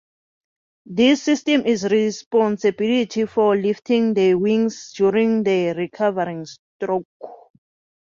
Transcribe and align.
This 0.87 1.21
system 1.21 1.63
is 1.63 1.83
responsible 1.83 3.05
for 3.27 3.55
lifting 3.55 4.15
the 4.15 4.33
wings 4.33 4.93
during 4.97 5.43
the 5.43 5.75
recovery 5.77 6.43
stroke. 6.47 7.51